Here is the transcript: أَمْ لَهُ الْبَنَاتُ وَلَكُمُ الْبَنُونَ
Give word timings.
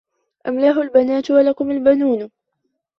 أَمْ 0.47 0.59
لَهُ 0.59 0.81
الْبَنَاتُ 0.81 1.31
وَلَكُمُ 1.31 1.71
الْبَنُونَ 1.71 2.29